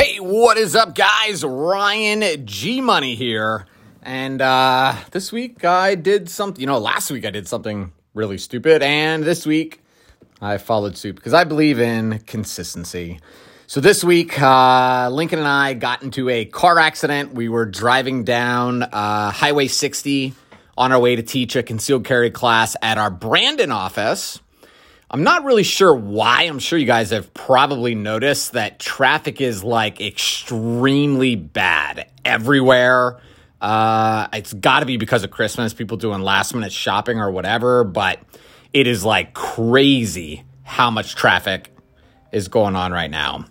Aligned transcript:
Hey, 0.00 0.18
what 0.18 0.56
is 0.56 0.74
up, 0.74 0.94
guys? 0.94 1.44
Ryan 1.44 2.46
G 2.46 2.80
Money 2.80 3.16
here. 3.16 3.66
And 4.00 4.40
uh, 4.40 4.94
this 5.10 5.30
week 5.30 5.62
I 5.62 5.94
did 5.94 6.30
something, 6.30 6.58
you 6.58 6.66
know, 6.66 6.78
last 6.78 7.10
week 7.10 7.26
I 7.26 7.30
did 7.30 7.46
something 7.46 7.92
really 8.14 8.38
stupid. 8.38 8.82
And 8.82 9.22
this 9.22 9.44
week 9.44 9.82
I 10.40 10.56
followed 10.56 10.96
suit 10.96 11.16
because 11.16 11.34
I 11.34 11.44
believe 11.44 11.78
in 11.78 12.20
consistency. 12.20 13.20
So 13.66 13.82
this 13.82 14.02
week, 14.02 14.40
uh, 14.40 15.10
Lincoln 15.12 15.38
and 15.38 15.46
I 15.46 15.74
got 15.74 16.02
into 16.02 16.30
a 16.30 16.46
car 16.46 16.78
accident. 16.78 17.34
We 17.34 17.50
were 17.50 17.66
driving 17.66 18.24
down 18.24 18.82
uh, 18.84 19.30
Highway 19.30 19.66
60 19.66 20.32
on 20.78 20.92
our 20.92 20.98
way 20.98 21.16
to 21.16 21.22
teach 21.22 21.56
a 21.56 21.62
concealed 21.62 22.06
carry 22.06 22.30
class 22.30 22.74
at 22.80 22.96
our 22.96 23.10
Brandon 23.10 23.70
office. 23.70 24.40
I'm 25.12 25.24
not 25.24 25.44
really 25.44 25.64
sure 25.64 25.92
why. 25.92 26.42
I'm 26.42 26.60
sure 26.60 26.78
you 26.78 26.86
guys 26.86 27.10
have 27.10 27.34
probably 27.34 27.96
noticed 27.96 28.52
that 28.52 28.78
traffic 28.78 29.40
is 29.40 29.64
like 29.64 30.00
extremely 30.00 31.34
bad 31.34 32.08
everywhere. 32.24 33.18
Uh, 33.60 34.28
it's 34.32 34.52
got 34.52 34.80
to 34.80 34.86
be 34.86 34.98
because 34.98 35.24
of 35.24 35.32
Christmas, 35.32 35.74
people 35.74 35.96
doing 35.96 36.20
last 36.20 36.54
minute 36.54 36.70
shopping 36.70 37.18
or 37.18 37.28
whatever, 37.32 37.82
but 37.82 38.20
it 38.72 38.86
is 38.86 39.04
like 39.04 39.34
crazy 39.34 40.44
how 40.62 40.92
much 40.92 41.16
traffic 41.16 41.74
is 42.30 42.46
going 42.46 42.76
on 42.76 42.92
right 42.92 43.10
now. 43.10 43.46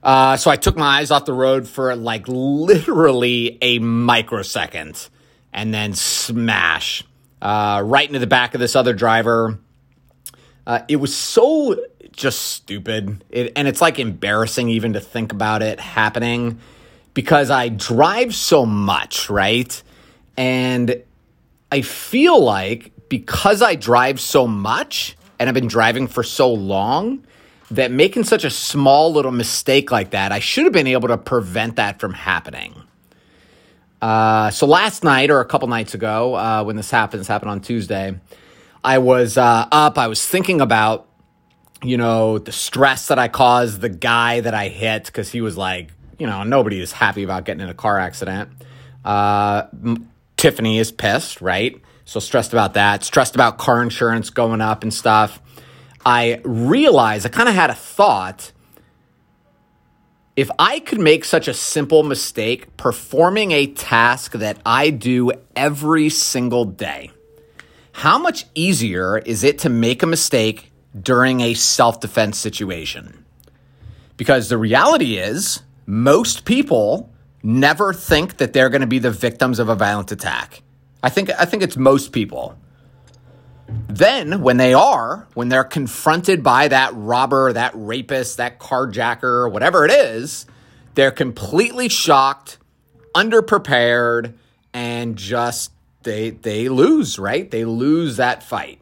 Uh, 0.00 0.36
so 0.36 0.48
I 0.48 0.54
took 0.54 0.76
my 0.76 1.00
eyes 1.00 1.10
off 1.10 1.24
the 1.24 1.32
road 1.32 1.66
for 1.66 1.96
like 1.96 2.28
literally 2.28 3.58
a 3.60 3.80
microsecond 3.80 5.08
and 5.52 5.74
then 5.74 5.94
smash 5.94 7.02
uh, 7.42 7.82
right 7.84 8.06
into 8.06 8.20
the 8.20 8.28
back 8.28 8.54
of 8.54 8.60
this 8.60 8.76
other 8.76 8.92
driver 8.92 9.58
uh, 10.68 10.82
it 10.86 10.96
was 10.96 11.16
so 11.16 11.76
just 12.12 12.40
stupid. 12.40 13.24
It, 13.30 13.54
and 13.56 13.66
it's 13.66 13.80
like 13.80 13.98
embarrassing 13.98 14.68
even 14.68 14.92
to 14.92 15.00
think 15.00 15.32
about 15.32 15.62
it 15.62 15.80
happening 15.80 16.60
because 17.14 17.50
I 17.50 17.70
drive 17.70 18.34
so 18.34 18.66
much, 18.66 19.30
right? 19.30 19.82
And 20.36 21.02
I 21.72 21.80
feel 21.80 22.40
like 22.40 22.92
because 23.08 23.62
I 23.62 23.74
drive 23.76 24.20
so 24.20 24.46
much 24.46 25.16
and 25.38 25.48
I've 25.48 25.54
been 25.54 25.68
driving 25.68 26.06
for 26.06 26.22
so 26.22 26.52
long, 26.52 27.24
that 27.70 27.90
making 27.90 28.24
such 28.24 28.44
a 28.44 28.50
small 28.50 29.12
little 29.12 29.32
mistake 29.32 29.90
like 29.90 30.10
that, 30.10 30.32
I 30.32 30.38
should 30.38 30.64
have 30.64 30.72
been 30.72 30.86
able 30.86 31.08
to 31.08 31.18
prevent 31.18 31.76
that 31.76 32.00
from 32.00 32.12
happening. 32.12 32.74
Uh, 34.00 34.50
so 34.50 34.66
last 34.66 35.04
night 35.04 35.30
or 35.30 35.40
a 35.40 35.44
couple 35.44 35.68
nights 35.68 35.94
ago, 35.94 36.34
uh, 36.34 36.64
when 36.64 36.76
this 36.76 36.90
happens, 36.90 37.26
happened 37.26 37.50
on 37.50 37.60
Tuesday, 37.60 38.18
I 38.82 38.98
was 38.98 39.36
uh, 39.36 39.66
up, 39.70 39.98
I 39.98 40.06
was 40.06 40.24
thinking 40.24 40.60
about, 40.60 41.08
you 41.82 41.96
know, 41.96 42.38
the 42.38 42.52
stress 42.52 43.08
that 43.08 43.18
I 43.18 43.28
caused 43.28 43.80
the 43.80 43.88
guy 43.88 44.40
that 44.40 44.54
I 44.54 44.68
hit 44.68 45.06
because 45.06 45.30
he 45.30 45.40
was 45.40 45.56
like, 45.56 45.90
you 46.18 46.26
know, 46.26 46.42
nobody 46.42 46.80
is 46.80 46.92
happy 46.92 47.22
about 47.22 47.44
getting 47.44 47.62
in 47.62 47.68
a 47.68 47.74
car 47.74 47.98
accident. 47.98 48.50
Uh, 49.04 49.66
Tiffany 50.36 50.78
is 50.78 50.92
pissed, 50.92 51.40
right? 51.40 51.80
So 52.04 52.20
stressed 52.20 52.52
about 52.52 52.74
that, 52.74 53.04
stressed 53.04 53.34
about 53.34 53.58
car 53.58 53.82
insurance 53.82 54.30
going 54.30 54.60
up 54.60 54.82
and 54.82 54.92
stuff. 54.92 55.40
I 56.06 56.40
realized, 56.44 57.26
I 57.26 57.28
kind 57.28 57.48
of 57.48 57.54
had 57.54 57.70
a 57.70 57.74
thought. 57.74 58.52
If 60.36 60.50
I 60.58 60.78
could 60.78 61.00
make 61.00 61.24
such 61.24 61.48
a 61.48 61.54
simple 61.54 62.04
mistake 62.04 62.76
performing 62.76 63.50
a 63.50 63.66
task 63.66 64.32
that 64.32 64.58
I 64.64 64.90
do 64.90 65.32
every 65.56 66.08
single 66.08 66.64
day, 66.64 67.10
how 67.98 68.16
much 68.16 68.46
easier 68.54 69.18
is 69.18 69.42
it 69.42 69.58
to 69.58 69.68
make 69.68 70.04
a 70.04 70.06
mistake 70.06 70.70
during 71.02 71.40
a 71.40 71.52
self 71.54 71.98
defense 71.98 72.38
situation? 72.38 73.24
Because 74.16 74.48
the 74.48 74.56
reality 74.56 75.16
is, 75.16 75.62
most 75.84 76.44
people 76.44 77.12
never 77.42 77.92
think 77.92 78.36
that 78.36 78.52
they're 78.52 78.68
going 78.68 78.82
to 78.82 78.86
be 78.86 79.00
the 79.00 79.10
victims 79.10 79.58
of 79.58 79.68
a 79.68 79.74
violent 79.74 80.12
attack. 80.12 80.62
I 81.02 81.08
think, 81.08 81.28
I 81.40 81.44
think 81.44 81.64
it's 81.64 81.76
most 81.76 82.12
people. 82.12 82.56
Then, 83.88 84.42
when 84.42 84.58
they 84.58 84.74
are, 84.74 85.26
when 85.34 85.48
they're 85.48 85.64
confronted 85.64 86.40
by 86.44 86.68
that 86.68 86.94
robber, 86.94 87.52
that 87.52 87.72
rapist, 87.74 88.36
that 88.36 88.60
carjacker, 88.60 89.50
whatever 89.50 89.84
it 89.84 89.90
is, 89.90 90.46
they're 90.94 91.10
completely 91.10 91.88
shocked, 91.88 92.58
underprepared, 93.16 94.34
and 94.72 95.16
just 95.16 95.72
they 96.08 96.30
they 96.30 96.68
lose, 96.68 97.18
right? 97.18 97.50
They 97.50 97.64
lose 97.64 98.16
that 98.16 98.42
fight. 98.42 98.80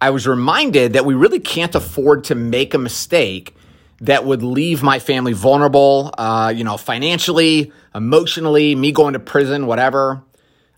I 0.00 0.10
was 0.10 0.26
reminded 0.26 0.94
that 0.94 1.04
we 1.04 1.14
really 1.14 1.40
can't 1.40 1.74
afford 1.74 2.24
to 2.24 2.34
make 2.34 2.74
a 2.74 2.78
mistake 2.78 3.54
that 4.00 4.24
would 4.24 4.42
leave 4.42 4.82
my 4.82 4.98
family 4.98 5.32
vulnerable, 5.32 6.12
uh, 6.18 6.52
you 6.54 6.64
know, 6.64 6.76
financially, 6.76 7.72
emotionally, 7.94 8.74
me 8.74 8.92
going 8.92 9.12
to 9.12 9.20
prison, 9.20 9.66
whatever. 9.66 10.22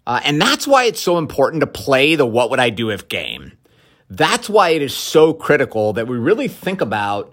Uh, 0.06 0.20
and 0.24 0.40
that's 0.40 0.66
why 0.66 0.84
it's 0.84 1.00
so 1.00 1.18
important 1.18 1.60
to 1.60 1.66
play 1.66 2.14
the 2.14 2.26
what 2.26 2.50
would 2.50 2.60
I 2.60 2.70
do 2.70 2.90
if 2.90 3.08
game. 3.08 3.52
That's 4.10 4.48
why 4.48 4.70
it 4.70 4.82
is 4.82 4.94
so 4.94 5.32
critical 5.32 5.94
that 5.94 6.06
we 6.06 6.18
really 6.18 6.46
think 6.46 6.80
about 6.80 7.32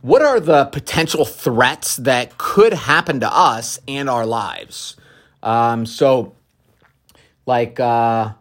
what 0.00 0.22
are 0.22 0.40
the 0.40 0.66
potential 0.66 1.24
threats 1.24 1.96
that 1.96 2.38
could 2.38 2.72
happen 2.72 3.20
to 3.20 3.30
us 3.30 3.80
and 3.88 4.08
our 4.08 4.24
lives. 4.24 4.96
Um, 5.42 5.84
so 5.84 6.36
like 7.46 7.80
uh, 7.80 8.32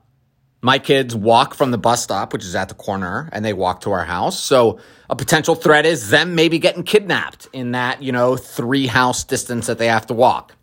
my 0.61 0.79
kids 0.79 1.15
walk 1.15 1.53
from 1.53 1.71
the 1.71 1.77
bus 1.77 2.03
stop, 2.03 2.33
which 2.33 2.43
is 2.43 2.55
at 2.55 2.69
the 2.69 2.75
corner, 2.75 3.29
and 3.31 3.45
they 3.45 3.53
walk 3.53 3.81
to 3.81 3.91
our 3.91 4.03
house. 4.03 4.39
So 4.39 4.79
a 5.09 5.15
potential 5.15 5.53
threat 5.53 5.85
is 5.85 6.09
them 6.09 6.33
maybe 6.33 6.57
getting 6.57 6.83
kidnapped 6.83 7.47
in 7.53 7.73
that, 7.73 8.01
you 8.01 8.11
know, 8.11 8.35
three 8.35 8.87
house 8.87 9.23
distance 9.23 9.67
that 9.67 9.77
they 9.77 9.87
have 9.87 10.07
to 10.07 10.15
walk. 10.15 10.55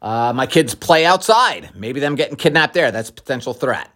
Uh, 0.00 0.32
my 0.34 0.46
kids 0.46 0.74
play 0.74 1.04
outside, 1.04 1.70
maybe 1.74 2.00
them 2.00 2.14
getting 2.14 2.36
kidnapped 2.36 2.74
there. 2.74 2.90
That's 2.90 3.10
a 3.10 3.12
potential 3.12 3.52
threat. 3.52 3.90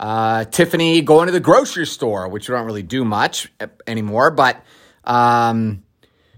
Uh, 0.00 0.44
Tiffany 0.44 1.02
going 1.02 1.26
to 1.26 1.32
the 1.32 1.40
grocery 1.40 1.86
store, 1.86 2.28
which 2.28 2.48
we 2.48 2.54
don't 2.54 2.66
really 2.66 2.82
do 2.82 3.04
much 3.04 3.52
anymore, 3.86 4.30
but, 4.30 4.62
um, 5.04 5.84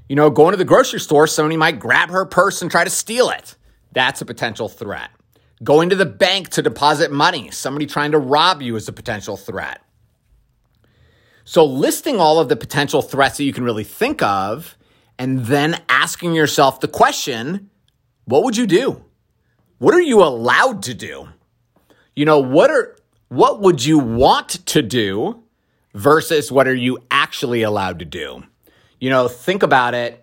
you 0.08 0.16
know, 0.16 0.30
going 0.30 0.52
to 0.52 0.56
the 0.56 0.64
grocery 0.64 1.00
store, 1.00 1.26
somebody 1.26 1.56
might 1.56 1.78
grab 1.78 2.10
her 2.10 2.26
purse 2.26 2.60
and 2.60 2.70
try 2.70 2.84
to 2.84 2.90
steal 2.90 3.30
it. 3.30 3.56
That's 3.92 4.20
a 4.20 4.24
potential 4.24 4.68
threat. 4.68 5.10
Going 5.62 5.90
to 5.90 5.96
the 5.96 6.06
bank 6.06 6.50
to 6.50 6.62
deposit 6.62 7.10
money, 7.10 7.50
somebody 7.50 7.86
trying 7.86 8.12
to 8.12 8.18
rob 8.18 8.62
you 8.62 8.76
is 8.76 8.88
a 8.88 8.92
potential 8.92 9.36
threat. 9.36 9.82
So, 11.44 11.64
listing 11.64 12.20
all 12.20 12.38
of 12.38 12.48
the 12.48 12.56
potential 12.56 13.02
threats 13.02 13.38
that 13.38 13.44
you 13.44 13.52
can 13.52 13.64
really 13.64 13.84
think 13.84 14.22
of, 14.22 14.76
and 15.18 15.46
then 15.46 15.80
asking 15.88 16.34
yourself 16.34 16.80
the 16.80 16.88
question 16.88 17.70
what 18.24 18.44
would 18.44 18.56
you 18.56 18.66
do? 18.66 19.02
What 19.78 19.94
are 19.94 20.02
you 20.02 20.22
allowed 20.22 20.82
to 20.82 20.94
do? 20.94 21.28
You 22.14 22.26
know, 22.26 22.38
what 22.38 22.70
are 22.70 22.96
what 23.28 23.60
would 23.60 23.84
you 23.84 23.98
want 23.98 24.66
to 24.66 24.82
do 24.82 25.42
versus 25.94 26.52
what 26.52 26.68
are 26.68 26.74
you 26.74 26.98
actually 27.10 27.62
allowed 27.62 27.98
to 28.00 28.04
do? 28.04 28.42
You 29.00 29.10
know, 29.10 29.28
think 29.28 29.62
about 29.62 29.94
it. 29.94 30.22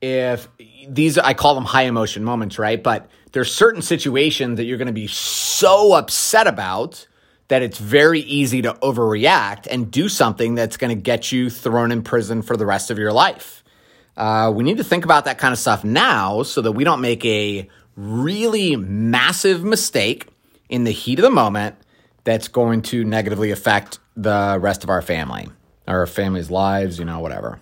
If 0.00 0.48
these, 0.88 1.18
I 1.18 1.34
call 1.34 1.54
them 1.54 1.64
high 1.64 1.82
emotion 1.82 2.24
moments, 2.24 2.58
right? 2.58 2.82
But 2.82 3.10
there's 3.32 3.52
certain 3.52 3.82
situations 3.82 4.56
that 4.56 4.64
you're 4.64 4.78
going 4.78 4.86
to 4.86 4.92
be 4.92 5.08
so 5.08 5.94
upset 5.94 6.46
about 6.46 7.06
that 7.48 7.62
it's 7.62 7.78
very 7.78 8.20
easy 8.20 8.62
to 8.62 8.74
overreact 8.74 9.66
and 9.70 9.90
do 9.90 10.08
something 10.08 10.54
that's 10.54 10.76
going 10.76 10.94
to 10.94 11.02
get 11.02 11.32
you 11.32 11.50
thrown 11.50 11.90
in 11.90 12.02
prison 12.02 12.42
for 12.42 12.56
the 12.56 12.66
rest 12.66 12.90
of 12.90 12.98
your 12.98 13.12
life. 13.12 13.64
Uh, 14.16 14.52
we 14.54 14.64
need 14.64 14.76
to 14.76 14.84
think 14.84 15.04
about 15.04 15.24
that 15.24 15.38
kind 15.38 15.52
of 15.52 15.58
stuff 15.58 15.84
now 15.84 16.42
so 16.42 16.60
that 16.60 16.72
we 16.72 16.84
don't 16.84 17.00
make 17.00 17.24
a 17.24 17.68
really 17.96 18.76
massive 18.76 19.64
mistake 19.64 20.26
in 20.68 20.84
the 20.84 20.90
heat 20.90 21.18
of 21.18 21.22
the 21.22 21.30
moment 21.30 21.76
that's 22.24 22.48
going 22.48 22.82
to 22.82 23.04
negatively 23.04 23.50
affect 23.50 23.98
the 24.16 24.58
rest 24.60 24.84
of 24.84 24.90
our 24.90 25.00
family, 25.00 25.48
our 25.86 26.06
family's 26.06 26.50
lives, 26.50 26.98
you 26.98 27.04
know, 27.04 27.20
whatever. 27.20 27.60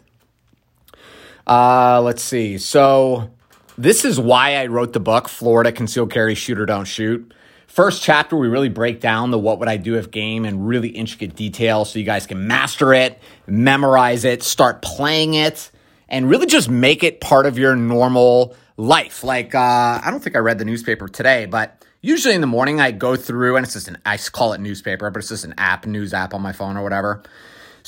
Uh, 1.46 2.00
let's 2.02 2.22
see. 2.22 2.58
So, 2.58 3.30
this 3.78 4.04
is 4.04 4.18
why 4.18 4.56
I 4.56 4.66
wrote 4.66 4.92
the 4.92 5.00
book, 5.00 5.28
Florida 5.28 5.70
Concealed 5.70 6.10
Carry 6.10 6.34
Shoot 6.34 6.58
or 6.58 6.66
Don't 6.66 6.86
Shoot. 6.86 7.32
First 7.66 8.02
chapter, 8.02 8.36
we 8.36 8.48
really 8.48 8.70
break 8.70 9.00
down 9.00 9.30
the 9.30 9.38
what 9.38 9.58
would 9.58 9.68
I 9.68 9.76
do 9.76 9.96
if 9.96 10.10
game 10.10 10.46
in 10.46 10.64
really 10.64 10.88
intricate 10.88 11.36
detail 11.36 11.84
so 11.84 11.98
you 11.98 12.06
guys 12.06 12.26
can 12.26 12.46
master 12.46 12.94
it, 12.94 13.20
memorize 13.46 14.24
it, 14.24 14.42
start 14.42 14.80
playing 14.80 15.34
it, 15.34 15.70
and 16.08 16.30
really 16.30 16.46
just 16.46 16.70
make 16.70 17.04
it 17.04 17.20
part 17.20 17.44
of 17.44 17.58
your 17.58 17.76
normal 17.76 18.56
life. 18.78 19.22
Like, 19.22 19.54
uh, 19.54 20.00
I 20.02 20.08
don't 20.10 20.22
think 20.22 20.36
I 20.36 20.38
read 20.38 20.58
the 20.58 20.64
newspaper 20.64 21.06
today, 21.06 21.44
but 21.44 21.84
usually 22.00 22.34
in 22.34 22.40
the 22.40 22.46
morning 22.46 22.80
I 22.80 22.92
go 22.92 23.14
through, 23.14 23.56
and 23.56 23.64
it's 23.64 23.74
just 23.74 23.88
an, 23.88 23.98
I 24.06 24.16
call 24.16 24.54
it 24.54 24.60
newspaper, 24.60 25.10
but 25.10 25.18
it's 25.18 25.28
just 25.28 25.44
an 25.44 25.54
app, 25.58 25.84
news 25.84 26.14
app 26.14 26.32
on 26.32 26.40
my 26.40 26.52
phone 26.52 26.78
or 26.78 26.82
whatever. 26.82 27.22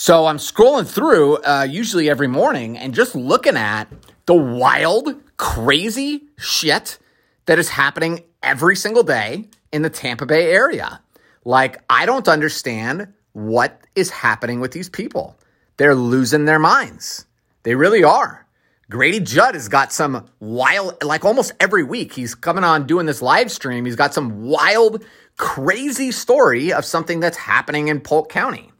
So 0.01 0.27
I'm 0.27 0.37
scrolling 0.37 0.87
through, 0.87 1.39
uh, 1.39 1.67
usually 1.69 2.09
every 2.09 2.29
morning, 2.29 2.79
and 2.79 2.95
just 2.95 3.17
looking 3.17 3.57
at 3.57 3.89
the 4.27 4.35
wild, 4.35 5.13
crazy 5.39 6.23
shit 6.39 7.01
that 7.47 7.59
is 7.59 7.71
happening 7.71 8.23
every 8.41 8.77
single 8.77 9.03
day 9.03 9.47
in 9.73 9.83
the 9.83 9.91
Tampa 9.91 10.25
Bay 10.25 10.53
area. 10.53 11.01
Like, 11.45 11.83
I 11.91 12.07
don't 12.07 12.29
understand 12.29 13.13
what 13.33 13.81
is 13.97 14.09
happening 14.11 14.61
with 14.61 14.71
these 14.71 14.89
people. 14.89 15.37
They're 15.79 15.97
losing 15.97 16.45
their 16.45 16.61
minds. 16.61 17.27
They 17.65 17.75
really 17.75 18.05
are. 18.05 18.47
Grady 18.89 19.19
Judd 19.19 19.57
has 19.57 19.69
got 19.69 19.93
some 19.93 20.29
wild, 20.39 21.03
like 21.03 21.25
almost 21.25 21.55
every 21.59 21.83
week, 21.83 22.13
he's 22.13 22.37
coming 22.37 22.63
on 22.63 22.87
doing 22.87 23.07
this 23.07 23.21
live 23.21 23.51
stream. 23.51 23.85
He's 23.85 23.97
got 23.97 24.15
some 24.15 24.43
wild, 24.43 25.05
crazy 25.39 26.13
story 26.13 26.73
of 26.73 26.85
something 26.85 27.19
that's 27.19 27.37
happening 27.37 27.89
in 27.89 28.01
Polk 28.01 28.29
County. 28.29 28.71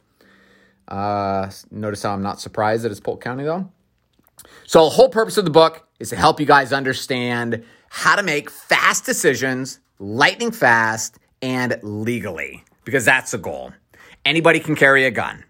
Uh, 0.89 1.49
notice 1.69 2.03
how 2.03 2.13
I'm 2.13 2.23
not 2.23 2.41
surprised 2.41 2.83
that 2.83 2.91
it's 2.91 2.99
Polk 2.99 3.21
County 3.21 3.43
though. 3.43 3.71
So, 4.65 4.85
the 4.85 4.89
whole 4.89 5.09
purpose 5.09 5.37
of 5.37 5.45
the 5.45 5.51
book 5.51 5.87
is 5.99 6.09
to 6.09 6.15
help 6.15 6.39
you 6.39 6.45
guys 6.45 6.73
understand 6.73 7.63
how 7.89 8.15
to 8.15 8.23
make 8.23 8.49
fast 8.49 9.05
decisions, 9.05 9.79
lightning 9.99 10.51
fast, 10.51 11.19
and 11.41 11.77
legally, 11.83 12.63
because 12.85 13.05
that's 13.05 13.31
the 13.31 13.37
goal. 13.37 13.71
Anybody 14.25 14.59
can 14.59 14.75
carry 14.75 15.05
a 15.05 15.11
gun. 15.11 15.43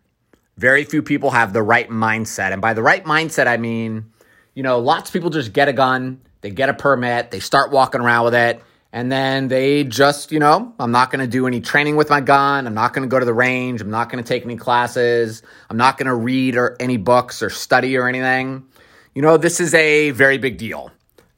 Very 0.58 0.84
few 0.84 1.02
people 1.02 1.32
have 1.32 1.54
the 1.54 1.62
right 1.62 1.90
mindset. 1.90 2.52
And 2.52 2.62
by 2.62 2.74
the 2.74 2.84
right 2.84 3.04
mindset, 3.06 3.48
I 3.48 3.58
mean, 3.58 4.12
you 4.56 4.64
know, 4.64 4.80
lots 4.80 5.10
of 5.10 5.14
people 5.14 5.30
just 5.30 5.54
get 5.54 5.70
a 5.70 5.74
gun, 5.74 6.22
they 6.42 6.50
get 6.50 6.70
a 6.70 6.74
permit, 6.74 7.32
they 7.32 7.40
start 7.40 7.72
walking 7.72 8.02
around 8.02 8.26
with 8.26 8.36
it, 8.36 8.62
and 8.92 9.12
then 9.12 9.50
they 9.50 9.84
just, 9.84 10.32
you 10.32 10.40
know, 10.40 10.74
I'm 10.80 10.92
not 10.92 11.12
going 11.12 11.20
to 11.20 11.28
do 11.28 11.46
any 11.46 11.62
training 11.62 11.96
with 11.96 12.10
my 12.10 12.22
gun. 12.22 12.66
I'm 12.66 12.74
not 12.74 12.94
going 12.94 13.08
to 13.08 13.12
go 13.12 13.20
to 13.20 13.26
the 13.26 13.34
range. 13.34 13.82
I'm 13.82 13.92
not 13.92 14.10
going 14.10 14.24
to 14.24 14.28
take 14.28 14.44
any 14.44 14.56
classes. 14.56 15.44
I'm 15.70 15.78
not 15.78 15.98
going 15.98 16.08
to 16.08 16.16
read 16.16 16.56
or 16.56 16.76
any 16.80 16.98
books 16.98 17.44
or 17.44 17.52
study 17.52 17.98
or 17.98 18.08
anything. 18.08 18.66
You 19.14 19.22
know, 19.22 19.38
this 19.38 19.60
is 19.60 19.76
a 19.76 20.10
very 20.12 20.40
big 20.40 20.58
deal. 20.58 20.92